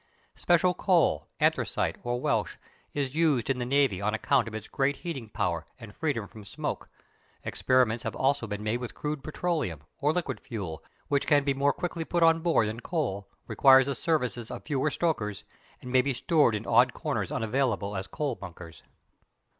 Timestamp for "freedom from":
5.95-6.43